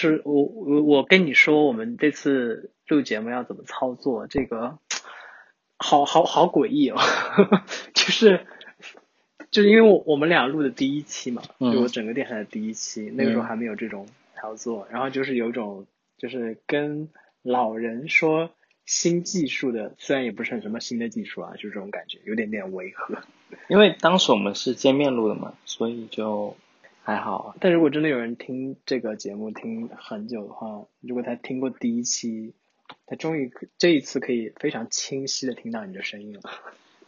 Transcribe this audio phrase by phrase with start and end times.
[0.00, 4.78] 就是我我我跟你说，我们这次录节目要怎么操作，这个
[5.76, 6.96] 好好好诡异哦，
[7.92, 8.46] 就是
[9.50, 15.86] 就是因为我我们俩录的第一期嘛，嗯就我整个电台的第一期，那个时候嗯还没有这种操作，然后就是有一种
[16.16, 17.10] 就是跟
[17.42, 18.50] 老人说
[18.86, 23.18] 新技术的，虽然也不是很什么新的技术啊，就这种感觉，有点点违和。
[23.68, 26.56] 因为当时我们是见面录的嘛，所以就
[27.10, 27.56] 还好。
[27.58, 32.54] 但如果真的有人听这个节目听很久的话，如果他听过第一期，
[33.06, 36.40] 他终于这一次可以非常清晰的听到你的声音了。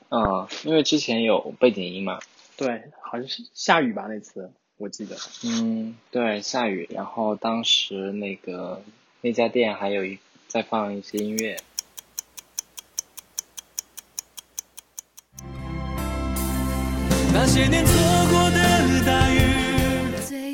[0.09, 2.19] 嗯，因为之前有背景音嘛。
[2.57, 5.17] 对，好像是下雨吧那次，我记得。
[5.45, 8.83] 嗯，对，下雨，然后当时那个
[9.21, 11.57] 那家店还有一在放一些音乐。
[17.35, 17.93] 那些年错
[18.31, 18.42] 过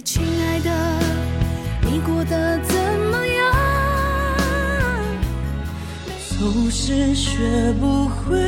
[0.02, 0.70] 亲爱的，
[1.83, 2.75] 你过得怎
[3.11, 3.55] 么样？
[6.39, 8.39] 总是学不会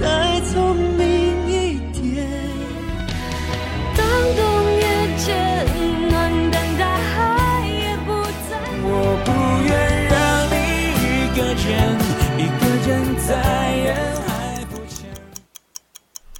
[0.00, 2.28] 再聪明一点。
[3.96, 4.40] 当冬
[4.72, 4.84] 夜
[5.18, 5.26] 渐
[6.08, 8.50] 暖，但大海也不再。
[8.84, 8.86] 我
[9.24, 9.28] 不
[9.66, 9.70] 愿
[10.06, 10.14] 让
[10.48, 10.54] 你
[10.94, 11.70] 一个人，
[12.38, 12.90] 一个人
[13.26, 13.30] 在
[13.78, 13.88] 人
[14.22, 14.30] 海
[14.70, 15.10] 浮沉。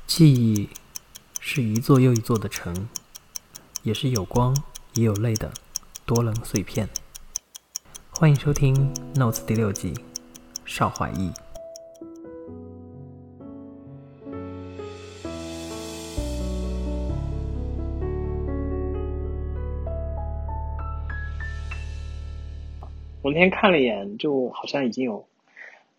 [0.06, 0.68] 记忆
[1.40, 2.72] 是一座又一座的城，
[3.84, 4.56] 也是有光
[4.94, 5.52] 也有泪的
[6.06, 6.88] 多棱碎片。
[8.12, 9.92] 欢迎收听《Notes》第六季，
[10.64, 11.32] 邵怀义。
[23.20, 25.26] 我那天看了一眼，就好像已经有，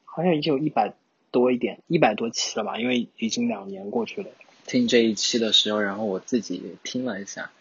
[0.05, 0.93] 好像已经有一百
[1.31, 2.79] 多一点，一百多期了吧？
[2.79, 4.29] 因为已经两年过去了。
[4.65, 7.51] 听这一期的时候，然后我自己听了一下，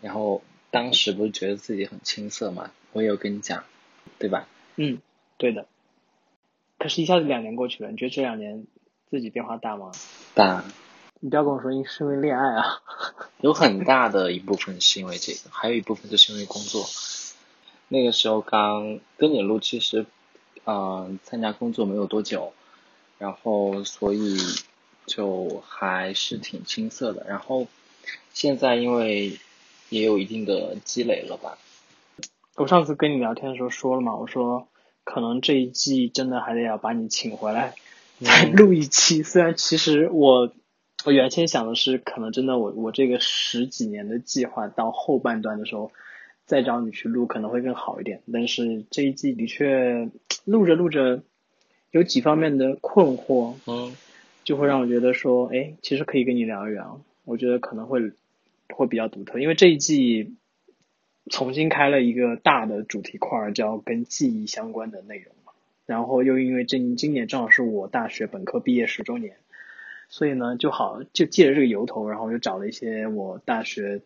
[0.00, 3.64] 然后当时不是觉得自己很青涩嘛，我也有跟你讲，
[4.18, 4.46] 对吧？
[4.76, 5.00] 嗯，
[5.36, 5.66] 对的。
[6.78, 8.66] 可是，一下子两年过去了，你觉得这两年
[9.10, 9.90] 自己变化大吗？
[10.34, 10.64] 大
[11.20, 12.82] 你不要跟我说因是因为恋爱啊。
[13.42, 16.86] 有很大的一部分是因为这个，还有一部分就是因为工作。
[17.88, 20.06] 那个时候刚跟你录，其实，
[20.64, 22.52] 嗯、参加工作没有多久，
[23.18, 24.36] 然后所以
[25.06, 27.26] 就还是挺青涩的。
[27.26, 27.66] 然后
[28.32, 29.40] 现在因为
[29.90, 31.58] 也有一定的积累了吧，
[32.56, 34.68] 我上次跟你聊天的时候说了嘛，我说
[35.04, 37.74] 可能这一季真的还得要把你请回来，
[38.20, 39.22] 再录一期。
[39.22, 40.52] 虽然其实我
[41.04, 45.92] 我原先想的是，可能真的我我这个十几年的计划到后半段的时候
[46.44, 50.10] 再找你去录可能会更好一点，但是这一季的确
[50.44, 51.22] 录着录着
[51.90, 53.96] 有几方面的困惑，嗯
[54.44, 58.12] 就会让我觉得说，哎，其实可以跟你聊一聊，我觉得可能会
[58.74, 60.36] 会比较独特，因为这一季
[61.30, 65.52] 重新开了一个大的主题块，叫跟记忆相关的内容嘛。
[65.86, 69.36] 然后又因为今今年正好是我大学本科毕业十周年，
[70.08, 74.02] 所以呢，就好就借着这个由头，然后又找了一些我大学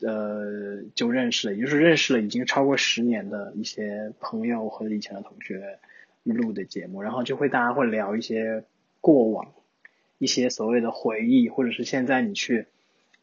[0.00, 5.78] 呃就认识了，也就是认识了已经超过十年的一些朋友和以前的同学
[6.22, 8.64] 录的节目，然后就会大家会聊一些
[9.00, 9.52] 过往，
[10.18, 12.66] 一些所谓的回忆，或者是现在你去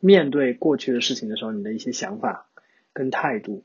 [0.03, 2.45] 面对过去的事情的时候，你的一些想法
[2.91, 3.63] 跟态度。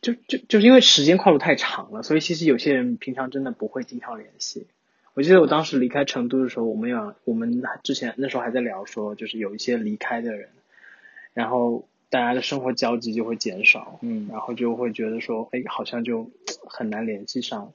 [0.00, 4.66] 就就就是因为时间跨度太长了，所以其实有些人平常真的不会经常联系。
[5.14, 10.48] 我记得我当时离开成都的时候，我们有我们之前那时候还在聊说，就是有一些离开的人，
[11.34, 16.30] 然后大家的生活交集就会减少，嗯然后就会觉得说，哎，好像就
[16.64, 17.72] 很难联系上，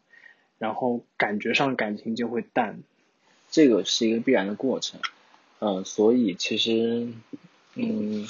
[0.58, 2.80] 然后感觉上感情就会淡。
[3.50, 5.00] 这个是一个必然的过程，
[5.60, 7.08] 嗯、所以其实，
[7.76, 8.28] 嗯，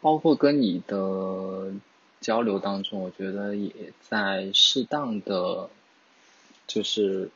[0.00, 1.72] 包括跟你的
[2.20, 5.68] 交流当中，我觉得也在适当的
[6.66, 7.30] 就是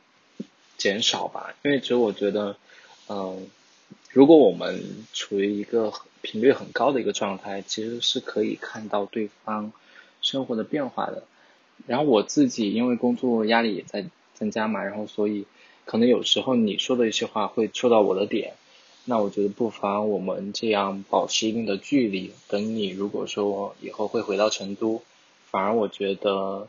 [0.77, 2.55] 减少吧，因为其实我觉得，
[3.09, 3.47] 嗯、
[4.11, 9.73] 如果我们处于一个频率很高的一个状态，其实是可以看到对方
[10.21, 11.23] 生活的变化的。
[11.85, 15.45] 然后我自己因为工作压力也在增加嘛，然后所以
[15.85, 18.53] 可能有时候你说的一些话会戳到我的点，
[19.05, 22.31] 那我觉得不妨我们这样保持一定的距离。
[22.49, 25.03] 等你如果说以后会回到成都，
[25.51, 26.67] 反而我觉得，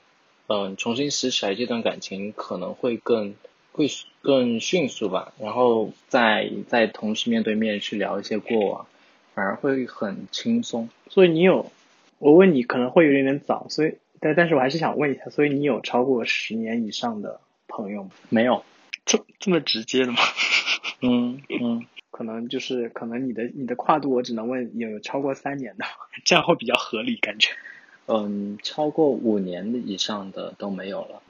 [0.48, 3.34] 嗯，重新拾起来这段感情可能会更
[3.72, 3.88] 会
[4.20, 5.32] 更迅速吧。
[5.40, 8.86] 然后再再同时面对面去聊一些过往，
[9.34, 10.88] 反而会很轻松。
[11.08, 11.72] 所以你有，
[12.18, 18.10] 我问你可能会有点点早，所以但但是我还是想问一下，所以你有超过十年以上的朋友吗？
[18.28, 18.62] 没有，
[19.06, 20.18] 这这么直接的吗？
[21.00, 25.84] 嗯嗯，可能就是可能你的你的跨度我只能问有超过三年的，
[26.24, 27.52] 这样会比较合理感觉。
[28.08, 31.22] 嗯，超过五年以上的都没有了。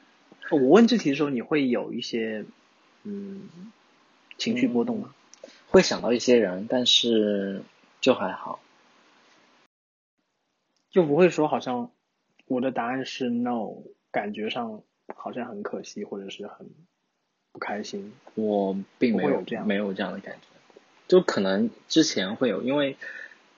[0.50, 2.44] 我问这题的时候，你会有一些
[3.04, 3.48] 嗯
[4.38, 5.14] 情绪波动吗？
[5.68, 7.62] 会想到一些人，但是
[8.00, 8.60] 就还好。
[10.90, 11.90] 就不会说好像
[12.46, 14.82] 我的答案是 no，感觉上
[15.14, 16.70] 好像很可惜或者是很
[17.56, 18.12] 不开心。
[18.34, 22.98] 我并没有有这样没有这样的感觉，就可能之前会有，因为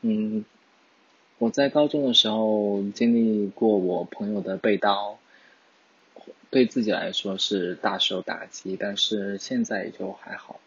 [0.02, 0.44] 嗯，
[1.38, 5.18] 我在高中的时候经历过我朋友的被刀，
[6.48, 10.60] 对自己来说是大受打击，但是现在也就还好。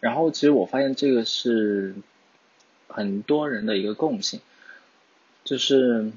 [0.00, 1.94] 然后其实我发现这个是
[2.88, 4.40] 很多人的一个共性，
[5.44, 6.10] 就是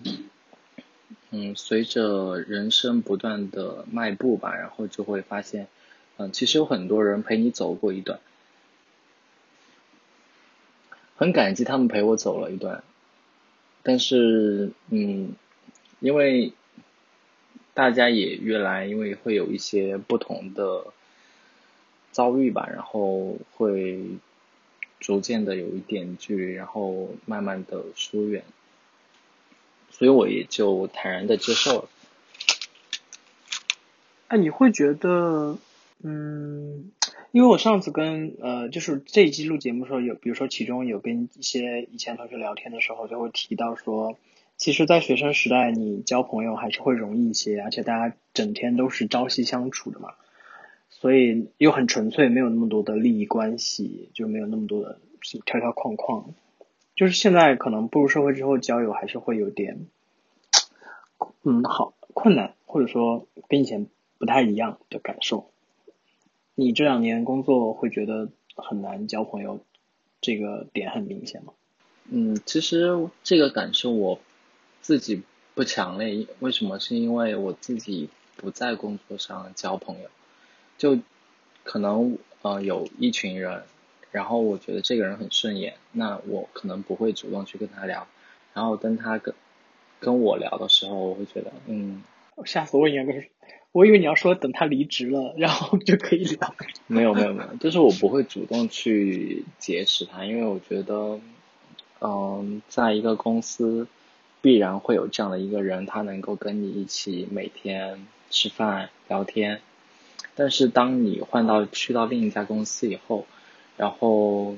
[1.29, 5.67] 嗯，随着人生不断的迈步吧，然后就会发现，
[6.17, 8.19] 嗯，其实有很多人陪你走过一段，
[11.15, 12.83] 很感激他们陪我走了一段，
[13.81, 15.33] 但是嗯，
[15.99, 16.53] 因为
[17.73, 20.85] 大家也越来，因为会有一些不同的
[22.11, 23.99] 遭遇吧，然后会
[24.99, 28.45] 逐渐的有一点距离，然后慢慢的疏远，
[29.89, 31.89] 所以我也就坦然的接受了。
[34.27, 35.57] 哎，你会觉得，
[36.05, 36.91] 嗯，
[37.31, 44.17] 因为我上次跟呃，就是这一期录节目的时候有，比如说其中有跟一些以前同学聊天的时候，就会提到说，
[44.57, 50.09] 其实，在学生时代，你交朋友还是会容易一些，而且大家整天都是朝夕相处的嘛，
[50.89, 54.99] 所以又很纯粹，没有那么多的利益关系，就没有那么多的
[55.45, 56.33] 条条框框。
[56.95, 59.87] 就是现在可能步入社会之后，交友还是会有点，
[61.43, 65.49] 嗯，好困难，或者说跟以前不太一样的感受。
[66.55, 69.65] 你这两年工作会觉得很难交朋友，
[70.21, 71.53] 这个点很明显吗？
[72.09, 74.19] 嗯，其实这个感受我
[74.81, 75.23] 自己
[75.55, 76.79] 不强烈，为什么？
[76.79, 80.09] 是因为我自己不在工作上交朋友，
[80.77, 80.99] 就
[81.63, 83.63] 可能呃有一群人，
[84.11, 88.07] 然后我觉得这个人很顺眼，那我可能不会主动去跟他聊，
[88.53, 89.33] 然后当他跟
[89.99, 92.03] 跟我聊的时候，我会觉得嗯
[92.45, 92.89] 吓死我！
[92.89, 93.29] 应该是，
[93.73, 96.55] 我以为你要说等他离职了，然后就可以聊。
[96.85, 101.19] 没有没有没有，就是我不会主动去结识他，因为我觉得，
[101.99, 103.87] 嗯，在一个公司
[104.43, 109.59] 必然会有这样的一个人，他能够跟你一起每天吃饭聊天。
[110.35, 113.25] 但是当你换到去到另一家公司以后，
[113.75, 114.55] 然后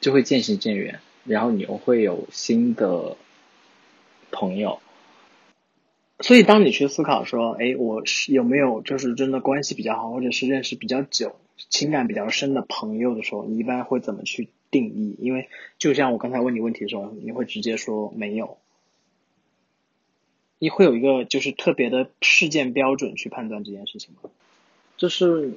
[0.00, 3.18] 就会渐行渐远，然后你又会有新的
[4.30, 4.80] 朋友。
[6.20, 11.36] 所以，当你去思考说，哎，我是有没有就是真的关系比较好，或者是认识比较久、
[11.68, 15.16] 情感比较深的朋友的时候，你一般会怎么去定义？
[15.18, 18.58] 因为就像我刚才问你问题的时候，你会直接说没有，
[20.60, 24.30] 你会有一个就是特别的事件标准去判断这件事情吗？
[24.96, 25.52] 就是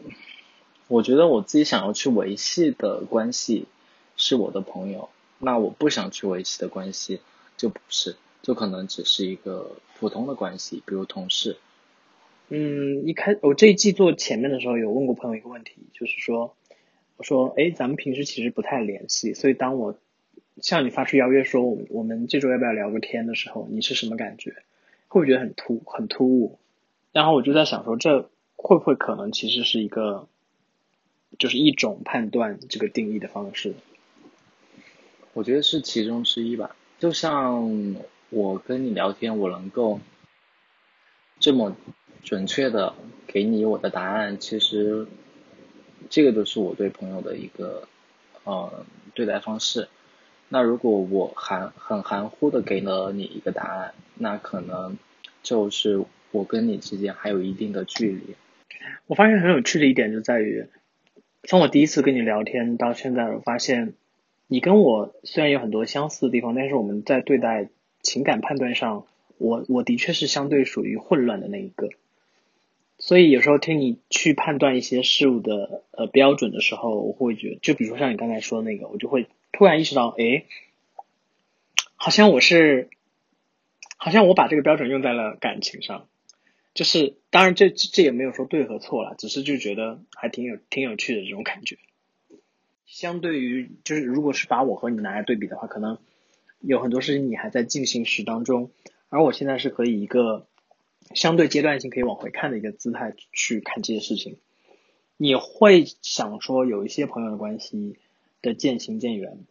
[0.88, 3.68] 我觉得我自己想要去维系的关系
[4.16, 7.22] 是我的朋友，那我不想去维系的关系
[7.58, 8.16] 就不是，
[8.48, 11.58] 就可能只是一个普通的关系，比如同事。
[12.48, 16.56] 嗯，一开我这一季做前面的时候有问过朋友一个问题，就是说，
[17.18, 19.98] 我说，哎，咱们平时其实不太联系，所以当我
[20.62, 24.52] 向你发出邀约说，我我们这周要不要聊个天的时候，你是什么感觉？
[25.10, 26.58] 会不会觉得很突很突兀？
[27.12, 30.30] 然后我就在想说，这会不会可能其实是一个，
[31.38, 33.74] 就是一种判断这个定义的方式？
[35.34, 36.78] 我觉得是其中之一吧。
[36.98, 37.98] 就像
[38.30, 40.00] 我跟你聊天，我能够
[41.40, 41.76] 这么
[42.24, 42.94] 准确的
[43.26, 45.08] 给你我的答案，其实
[46.10, 47.88] 这个都是我对朋友的一个
[48.44, 49.88] 呃对待方式。
[50.50, 54.98] 那如果我含很含糊的给了你一个答案，那可能
[55.44, 58.36] 就是我跟你之间还有一定的距离。
[59.08, 60.68] 我发现很有趣的一点就在于，
[61.44, 63.94] 从我第一次跟你聊天到现在，我发现
[64.48, 67.70] 你跟我虽然有很多相似的地方，但是我们在对待
[68.02, 69.06] 情感判断上，
[69.38, 71.90] 我我的确是相对属于混乱的那一个。
[73.00, 80.46] 所以有时候听你去判断一些事物的呃标准的时候，我会觉得，就比如说像你刚才说的那个，我就会突然意识到，哎，
[81.96, 82.90] 好像我是，
[83.98, 86.08] 好像我把这个标准用在了感情上。
[86.74, 91.78] 就是当然这这也没有说对和错了，只是就觉得还挺有挺有趣的这种感觉。
[92.86, 95.98] 相对于就是如果是把我和你拿来对比的话，可能
[96.68, 98.72] 有很多事情你还在进行时当中，
[99.08, 100.48] 而我现在是可以一个
[101.16, 104.38] 相对阶段性可以往回看的一个姿态去看这些事情。
[105.16, 107.98] 你会想说有一些朋友的关系，
[108.42, 109.46] 的渐行渐远，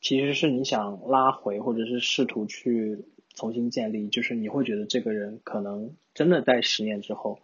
[0.00, 3.04] 其实是你想拉回或者是试图去
[3.34, 7.40] 重新建立，就是你会觉得这个人可能真的在十年之后，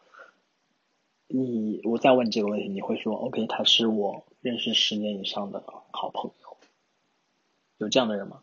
[1.29, 6.57] 你我再问这个问题，你会说 OK，他是我认识十年以上的好朋友，
[7.77, 8.43] 有这样的人吗？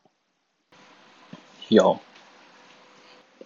[1.70, 2.00] 有，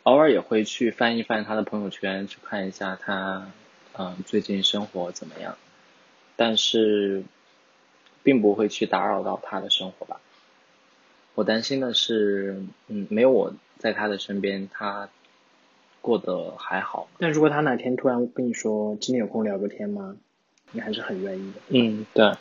[0.03, 3.51] 偶尔也会去翻一翻他的朋友圈，去看一下他，
[3.97, 5.57] 嗯、最近生活怎么样，
[6.37, 7.23] 但是，
[8.23, 10.21] 并不会去打扰到他的生活吧。
[11.35, 15.09] 我担心的是，嗯，没有我在他的身边，他
[15.99, 17.09] 过得还好。
[17.19, 20.15] 但如果他哪天突然跟你说今天有空聊个天吗？
[20.71, 21.59] 你还是很愿意的。
[21.67, 22.33] 嗯，对，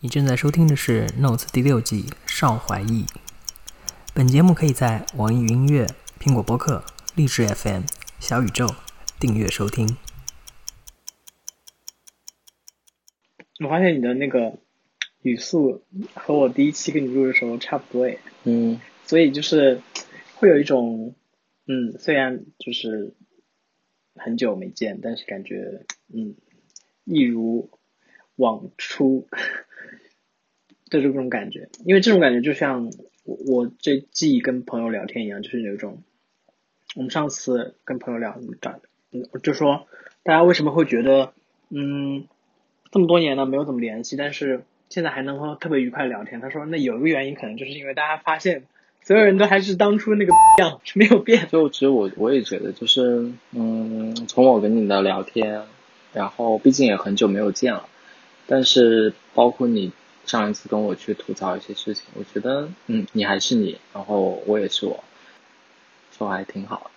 [0.00, 3.06] 你正在收听的是《Notes》第六季《邵怀义》。
[4.18, 5.86] 本节目可以在网易云音乐、
[6.18, 6.82] 苹果播客、
[7.14, 7.82] 荔枝 FM、
[8.18, 8.66] 小宇宙
[9.20, 9.96] 订阅收听。
[13.60, 14.58] 我发现你的那个
[15.22, 15.84] 语速
[16.14, 19.80] 和我第一期跟你录的时候差不多诶，嗯，所以就是
[20.34, 21.14] 会有一种，
[21.68, 23.14] 嗯，虽然就是
[24.16, 26.34] 很久没见，但是感觉嗯，
[27.04, 27.70] 一如
[28.34, 29.28] 往初
[30.90, 32.90] 的这种感觉，因为这种感觉就像
[33.28, 35.98] 我我这记忆跟朋友聊天一样，就是有一种，
[36.96, 38.40] 我们上次跟朋友聊，
[39.12, 39.86] 嗯，就说
[40.22, 41.34] 大家为什么会觉得，
[41.68, 42.24] 嗯，
[42.90, 46.40] 这么多年了没有怎么联系，但是现在还能够特别愉快地聊天。
[46.40, 48.64] 他说，那有一个原因可能就是因为大家发现
[49.02, 51.48] 所有人都还是当初那个样，没有变。
[51.48, 55.64] 就其实我我也觉得，就是嗯，从我跟你的聊天，
[56.14, 57.86] 然后毕竟也很久没有见了，
[58.46, 59.92] 但是包括你
[60.28, 65.02] 上一次跟我去吐槽一些事情，我觉得嗯，你还是你，然后我也是我，
[66.16, 66.90] 就还挺好。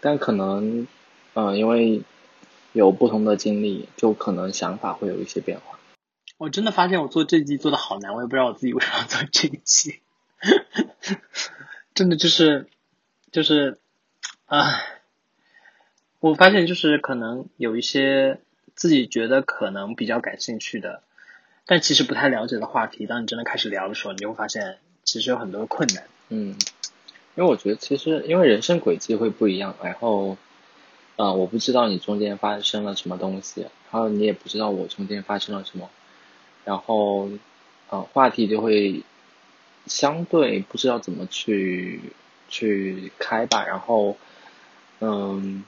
[0.00, 0.86] 但可能
[1.34, 2.02] 嗯、呃因为
[2.72, 5.78] 有不同的经历，就可能想法会有一些变化。
[6.38, 10.00] 我真的发现我做这季做的好难，我也不知道我自己为什么要做这一期，
[11.94, 12.66] 真的就是
[13.30, 13.78] 就是，
[14.46, 14.98] 唉，
[16.20, 18.40] 我发现就是可能有一些
[18.74, 21.02] 自己觉得可能比较感兴趣的，
[21.72, 26.04] 但其实不太了解的话题，当你真的开始聊的时候，你就会发现其实有很多困难。
[26.28, 26.48] 嗯，
[27.34, 30.36] 因为我觉得其实因为人生轨迹会不一样，然后，
[31.16, 35.88] 呃，我不知道你中间发生了什么东西，然后你也不知道我中间发生了什么，
[36.66, 37.30] 然后，
[37.88, 39.02] 呃，话题就会
[39.86, 42.00] 相对不知道怎么去
[42.50, 44.18] 去开吧，然后，
[45.00, 45.64] 嗯，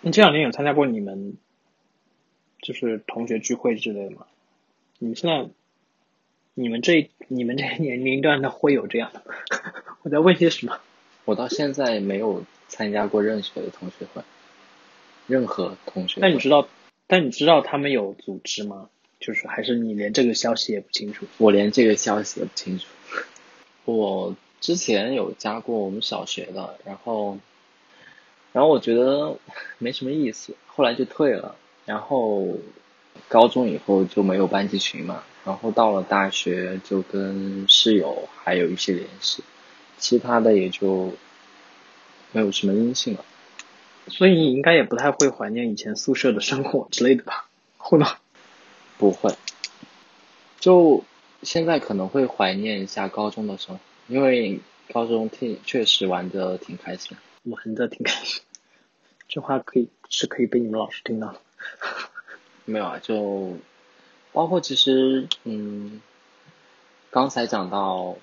[0.00, 1.36] 你这两年有参加过你们
[2.62, 4.24] 就是同学聚会之类的吗？
[5.02, 5.50] 你们现在，
[6.54, 9.24] 你们这你们这个年龄段的会有这样的？
[10.02, 10.78] 我在问些什么？
[11.24, 14.22] 我到现在没有参加过任何的同学会，
[15.26, 16.28] 任何同学会。
[16.28, 16.68] 那你知道，
[17.08, 18.90] 但你知道他们有组织吗？
[19.18, 21.26] 就是还是你连这个消息也不清楚？
[21.38, 22.86] 我连这个消息也不清楚。
[23.84, 27.38] 我之前有加过我们小学的，然后，
[28.52, 29.36] 然后我觉得
[29.78, 31.56] 没什么意思，后来就退了。
[31.86, 32.56] 然后
[33.28, 39.42] 高中以后就没有班级群嘛，然后到了大学就跟室友还有一些联系，
[39.98, 41.12] 其他的也就
[42.32, 43.24] 没有什么音信了。
[44.08, 47.48] 所以你应该也不太会怀念以前宿舍的生活之类的吧？
[47.78, 48.16] 会吗？
[48.98, 49.34] 不会，
[50.60, 51.04] 就
[51.42, 54.60] 现在可能会怀念一下高中的生活，因为
[54.92, 57.16] 高中挺确实玩的挺开心。
[57.44, 58.42] 玩的挺开心。
[59.26, 61.40] 这话可以是可以被你们老师听到的。
[62.64, 63.56] 没有啊，就
[64.32, 66.00] 包括其实，嗯，
[67.10, 68.16] 刚才讲到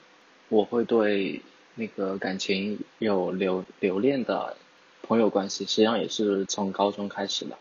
[0.47, 1.41] 我会对
[1.75, 4.57] 那个感情有留留恋的
[5.03, 7.57] 朋友关系，实际上也是从高中开始的，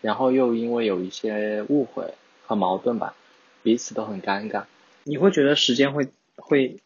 [0.00, 2.14] 然后又因为有一些误会
[2.46, 3.14] 和矛盾吧，
[3.62, 4.64] 彼此都很尴尬。
[5.02, 6.80] 你会觉得时间会会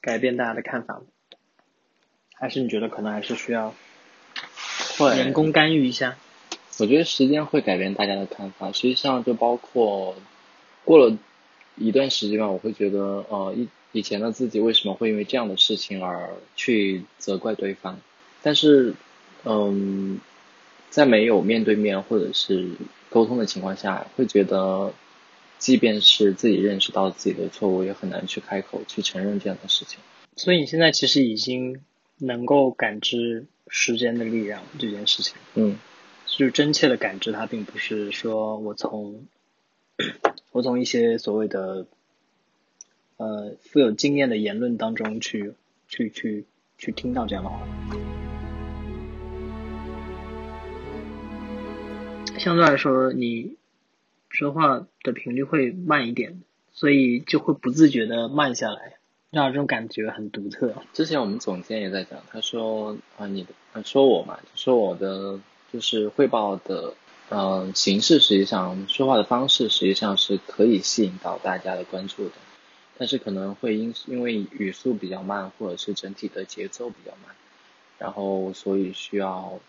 [0.00, 1.02] 改变大家的看法吗？
[2.34, 3.74] 还是你觉得可能还是需要
[4.98, 6.16] 会人工干预一下？
[6.78, 10.14] 我觉得时间会改变大家的看法，实际上就包括
[10.84, 11.16] 过了
[11.76, 17.98] 一段时间吧，我会觉得呃以以前的自己为什么会因为这样的事情而去责怪对方，
[18.42, 18.94] 但是
[19.44, 20.20] 嗯，
[20.90, 22.68] 在没有面对面或者是
[23.10, 24.92] 沟通的情况下，会觉得
[25.58, 29.98] 即便是自己认识到自己的错误，也很难去开口去承认这样的事情。
[30.36, 31.80] 所以你现在其实已经
[32.18, 35.78] 能够感知时间的力量这件事情，嗯
[36.38, 39.26] 就是真切的感知它，并不是说我从
[40.52, 41.84] 我从一些所谓的
[43.16, 45.54] 呃富有经验的言论当中去
[45.88, 46.44] 去去
[46.78, 47.58] 去听到这样的话。
[52.38, 53.56] 相对来说，你
[54.28, 56.40] 说话的频率会慢一点，
[56.70, 58.98] 所以就会不自觉的慢下来，
[59.32, 60.72] 让这种感觉很独特。
[60.92, 63.44] 之前我们总监也在讲，他说啊，你
[63.82, 65.40] 说我嘛，说我的
[65.72, 66.94] 就是汇报的
[67.28, 72.34] 呃形式，实际上说话的方式实际上是可以吸引到大家的关注的，
[72.96, 77.34] 但是可能会因因为语速比较慢，或者是整体的节奏比较慢，
[77.98, 79.60] 然后所以需要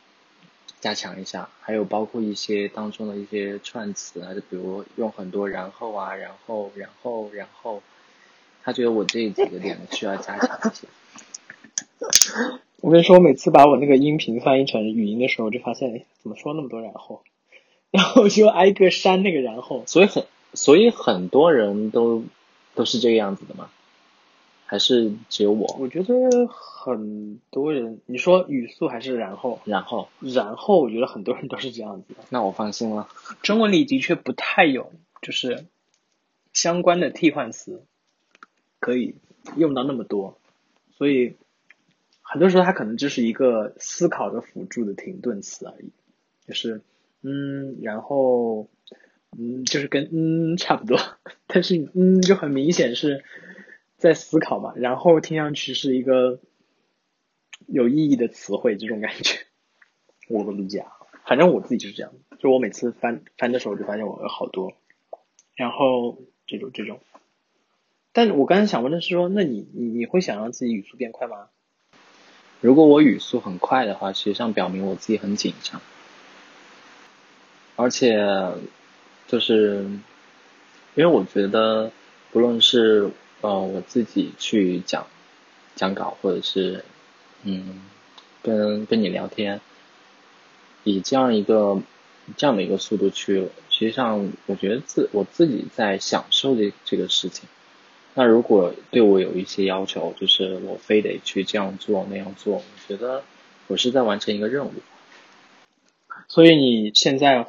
[0.79, 7.83] 加强一下，还有包括一些当中的一些串词啊，就比如用很多然后啊，然后然后然后，
[8.63, 10.87] 他觉得我这几个点需要加强一些。
[12.81, 17.23] 我跟你说，我每次把我那个音频翻译成语音的时候，我就发现，哎，怎么说那么多然后？
[17.91, 19.83] 然后我就挨个删那个然后。
[19.85, 22.23] 所以很所以很多人都
[22.75, 23.69] 都是这个样子的吗？
[24.65, 25.75] 还是只有我？
[25.79, 29.59] 我觉得很多人，你说语速还是然后？
[29.65, 32.19] 然后然后我觉得很多人都是这样子的。
[32.29, 33.09] 那我放心了。
[33.41, 35.65] 中文里的确不太有，就是
[36.53, 37.83] 相关的替换词
[38.79, 39.15] 可以
[39.57, 40.37] 用到那么多，
[40.97, 41.33] 所以
[42.31, 45.91] 很多时候它可能就是一个思考的辅助的停顿词而已，
[46.45, 46.81] 就是
[47.23, 48.69] 嗯，然后
[49.35, 50.99] 嗯，就是跟嗯差不多，
[51.47, 53.23] 但是嗯就很明显是
[53.97, 56.39] 在思考嘛，然后听上去是一个
[57.65, 59.39] 有意义的词汇，这种感觉，
[60.29, 60.91] 我的理解啊，
[61.25, 64.73] 反正我自己就是这样，就我每次翻翻的时候就发现我有好多，
[65.55, 66.99] 然后这种这种，
[68.13, 71.49] 但我刚才想问的是说，那你你你会想让自己语速变快吗？
[72.61, 75.81] 如果我语速很快的话，实际上表明我自己很紧张，
[77.77, 78.21] 而且
[79.27, 79.85] 就是
[80.95, 81.91] 因为我觉得，
[82.31, 85.07] 不论是呃我自己去讲
[85.75, 86.83] 讲稿，或者是
[87.43, 87.81] 嗯
[88.43, 89.61] 跟跟你聊天，
[90.83, 91.81] 以这样一个
[92.35, 97.47] 这样的一个速度去，实际上我觉得自我自己在享受这这个事情。
[98.13, 103.23] 那如果对我有一些要求，就是我非得去这样做那样做，我觉得
[103.67, 104.73] 我是在完成一个任务。
[106.27, 107.47] 所以你现在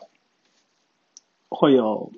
[1.49, 2.13] 会有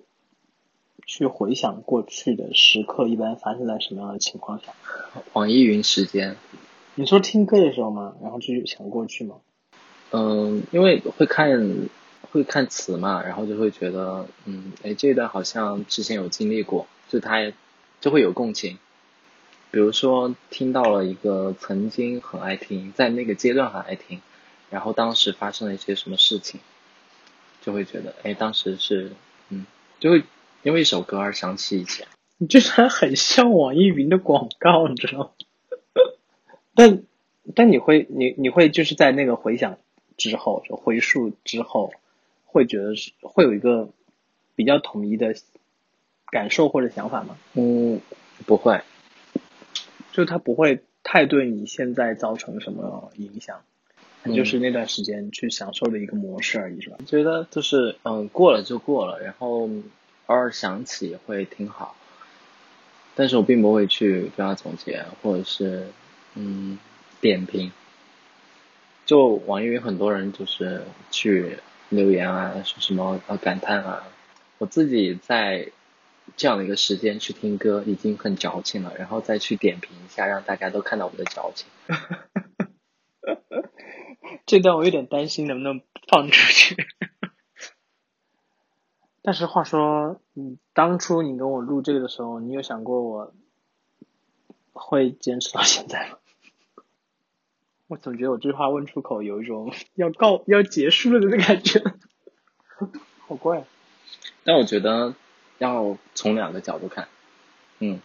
[1.07, 4.73] 去回想过去的时刻，一般发生在什么样的情况下？
[5.33, 6.37] 网易云时间，
[6.95, 8.15] 你说听歌的时候吗？
[8.23, 9.37] 然后去想过去吗？
[10.11, 11.89] 嗯，因为会看
[12.31, 17.41] 会看词嘛，然后就会觉得，嗯，哎，这一段好像之前有经历过，就他
[18.03, 18.79] 就会有共情。
[19.71, 24.21] 比如说听到了一个曾经很爱听，在那个阶段很爱听，
[24.69, 26.61] 然后当时发生了一些什么事情，
[27.63, 29.13] 就会觉得，哎，当时是，
[29.49, 29.65] 嗯，
[29.99, 30.25] 就会
[30.63, 32.07] 因为一首歌而想起以前。
[32.37, 35.31] 你这还很像网易云的广告，你知道吗？
[36.75, 37.05] 但
[37.55, 39.79] 但你会你你会就是在那个回想
[40.17, 41.95] 之后，就回溯之后，
[42.45, 43.89] 会觉得是会有一个
[44.55, 45.35] 比较统一的
[46.33, 47.37] 感受或者想法吗？
[47.53, 48.01] 嗯，
[48.47, 48.81] 不会，
[50.11, 53.63] 就它不会太对你现在造成什么影响，
[54.25, 56.97] 它就是那段时间去享受的一个模式而已，是吧？
[57.07, 59.69] 觉得就是嗯过了就过了，然后
[60.27, 61.95] 偶尔想起会挺好，
[63.15, 65.87] 但是我并不会去对他总结，或者是
[66.35, 66.79] 嗯
[67.21, 67.71] 点评。
[69.05, 71.59] 就网易云很多人就是去
[71.91, 74.05] 留言啊，说什么啊感叹啊，
[74.59, 75.69] 我自己在
[76.37, 81.69] 这样的一个时间去听歌已经很矫情了，然后再去点评一下，让大家都看到我的矫情。
[84.47, 86.77] 这段我有点担心能不能放出去。
[89.23, 93.33] 但是话说，你当初你跟我录这个的时候，你有想过我
[94.73, 96.19] 会坚持到现在吗？
[97.89, 101.83] 我总觉得我这句话问出口有一种要告要结束了的感觉，
[103.29, 103.65] 好怪。
[104.45, 105.15] 但我觉得
[105.63, 107.07] 要从两个角度看，
[107.79, 108.01] 嗯，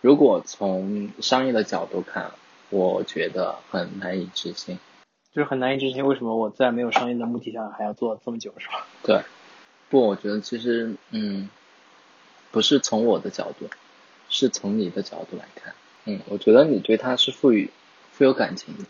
[0.00, 2.30] 如果从商业的角度看，
[2.70, 4.78] 我觉得很难以置信。
[5.30, 8.86] 就是很难以置信，为什么我在没有商业的目的下还要做这么久，是吧？
[9.02, 9.20] 对，
[9.90, 11.50] 不，我觉得其实，嗯，
[12.50, 13.68] 不是从我的角度，
[14.30, 15.74] 是从你的角度来看，
[16.06, 17.70] 嗯，我觉得你对它是赋予
[18.12, 18.84] 富有感情的。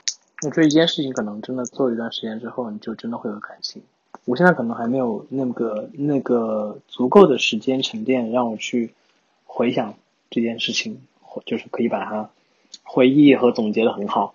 [0.47, 3.83] 我觉得一件事情可能真的做一段时间之后，你就真的会有感情。
[4.25, 8.95] 我现在可能还没有那个那个足够的时间沉淀，让我去
[9.45, 9.95] 回想
[10.31, 12.31] 这件事情，或就是可以把它
[12.83, 14.35] 回忆和总结的很好。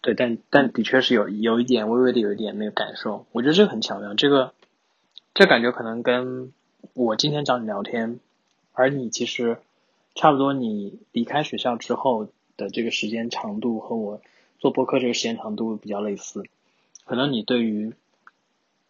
[0.00, 4.14] 对，但但的确是有有一点微微的有一点那个感受，我觉得这个很巧妙。
[4.14, 4.52] 这个
[5.34, 6.52] 这感觉可能跟
[6.94, 8.20] 我今天找你聊天，
[8.72, 9.58] 而你其实
[10.14, 14.20] 差不多，你离开学校之后的这个时间长度和我
[14.58, 16.44] 做播客这个时间长度比较类似。
[17.04, 17.92] 可能你对于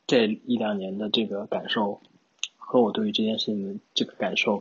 [0.06, 2.00] 这一两年的这个感受
[2.56, 4.60] 和我对于这件事情的这个感受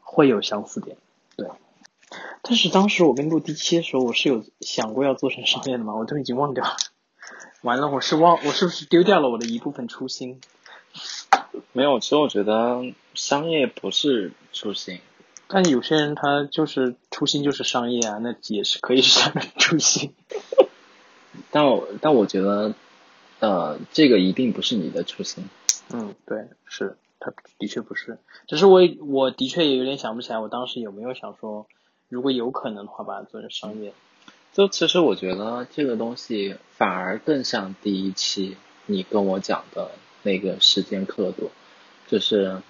[0.00, 0.96] 会有相似点，
[1.36, 1.48] 对。
[2.42, 5.94] 但是当时我跟录第七的时候，我是有想过要做成商业的嘛？
[5.94, 6.76] 我都已经忘掉了。
[7.62, 10.40] 完了，我是忘，我是不是丢掉了我的一部分初心？
[11.72, 12.82] 没有，其实我觉得
[13.14, 15.00] 商业不是初心，
[15.46, 20.14] 但有些人他就是初心就是商业啊，那也是可以是他的初心。
[21.52, 22.74] 但我但我觉得，
[23.40, 25.44] 呃，这个一定不是你的初心。
[25.92, 31.66] 嗯，对，是，他的确不是，只是我我的确也有点想不起来，我当时有没有想说，
[32.08, 33.92] 如果有可能的话，把它做成商业。
[34.52, 41.50] 就其实我觉得这个东西反而更像第一期你跟我讲的那个时间刻度，
[42.08, 42.60] 就是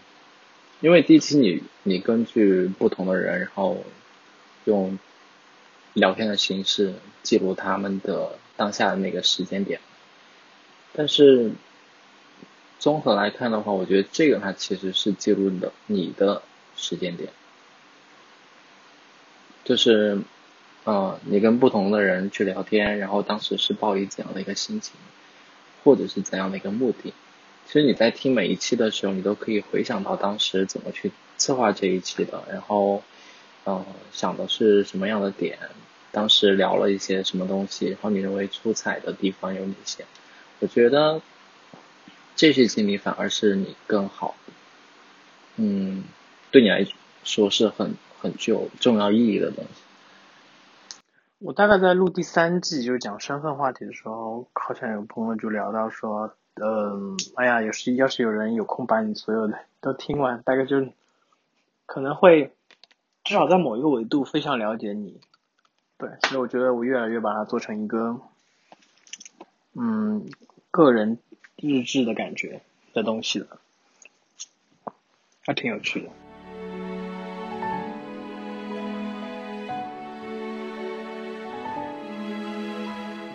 [0.80, 3.82] 因为第一期你你根据不同的人，然后
[4.64, 4.98] 用
[5.94, 9.80] 聊天的形式记录他们的当下的那个时间点，
[11.00, 11.52] 但是
[12.78, 16.42] 综合来看的话，我觉得这个它其实是记录的你的
[16.76, 17.30] 时间点，
[19.64, 20.18] 就是。
[20.84, 24.94] 呃，你跟不同的人去聊天，然后当时是抱以怎样的一个心情，
[25.84, 27.12] 或者是怎样的一个目的？
[27.66, 33.02] 其实你在听每一期的时候，你都可以回想到当时怎么去策划这一期的，然后，
[33.64, 35.58] 呃，想的是什么样的点，
[36.12, 40.06] 当时聊了一些什么东西，然后你认为出彩的地方有哪些？
[40.60, 41.20] 我觉得
[42.36, 44.34] 这些经历反而是你更好，
[45.56, 46.04] 嗯，
[46.50, 46.86] 对你来
[47.24, 49.82] 说是很很具有重要意义的东西。
[51.38, 60.86] 我大概在录第三季，就是讲身份话题的时候，好像有朋友就聊到说，嗯，哎呀，有时要是有人有空把你所有的都听完，大概就
[61.86, 62.52] 可能会
[63.24, 65.18] 至少在某一个维度非常了解你。
[65.96, 68.20] 对，所以我觉得我越来越把它做成一个，
[69.74, 70.30] 嗯，
[70.70, 71.18] 个人
[71.56, 72.60] 日志的感觉
[72.94, 73.58] 的东西的，
[75.40, 76.08] 还挺有趣的。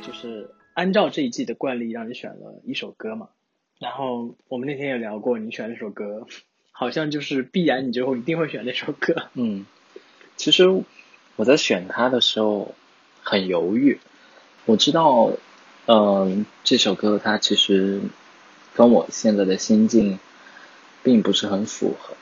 [0.02, 3.30] 就是按照这一季的惯例，让你选了一首歌嘛。
[3.80, 6.26] 然后我们那天也聊过，你选那首歌，
[6.72, 9.28] 好像就是必然你最后一定会选那首歌。
[9.34, 9.66] 嗯，
[10.38, 10.64] 其实
[11.36, 12.74] 我在选它的时候
[13.22, 14.00] 很犹豫。
[14.66, 15.32] 我知道，
[15.88, 18.02] 嗯，这首歌它其实
[18.74, 20.18] 跟我现在的心境
[21.04, 22.16] 并不是很符合，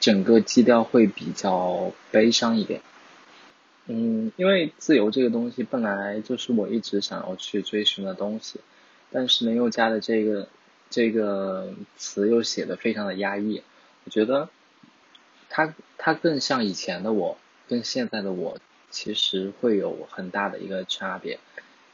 [0.00, 2.80] 整个基调会比较悲伤一点。
[3.86, 8.60] 嗯，因为自由这个东西本来就是我一直想要去追寻的东西，
[9.12, 10.48] 但是呢，又加的这个
[10.88, 13.62] 这个词又写的非常的压抑，
[14.04, 14.48] 我觉得
[15.50, 17.36] 它它更像以前的我，
[17.68, 18.56] 跟现在的我
[18.88, 21.38] 其实会有很大的一个差别，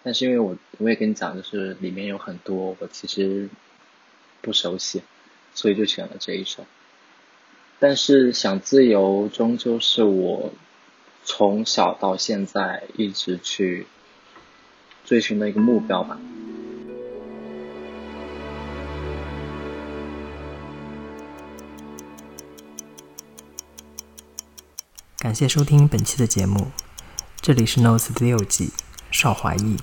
[0.02, 3.48] 但是因为我我也跟你讲，就是里面有很多我其实
[4.40, 5.02] 不熟悉，
[5.54, 6.64] 所以就选了这一首，
[7.78, 10.52] 但是想自由终究是我。
[11.22, 13.86] 从小到现在一直去
[15.04, 16.18] 追寻的一个目标吧。
[25.18, 26.68] 感谢收听本期的节目，
[27.42, 28.70] 这里是 Notes 第六季
[29.10, 29.76] 邵华义。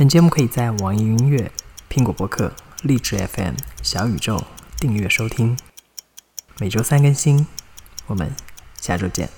[0.00, 1.52] 本节目可以在网易云音乐、
[1.90, 2.50] 苹果播客、
[2.84, 4.42] 荔枝 FM、小宇宙
[4.78, 5.54] 订阅收听，
[6.58, 7.46] 每周三更新。
[8.06, 8.34] 我们
[8.80, 9.28] 下周见。